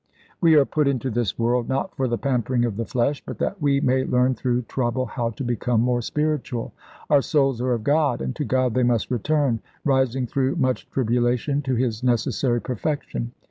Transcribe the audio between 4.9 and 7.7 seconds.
how to become more spiritual. Our souls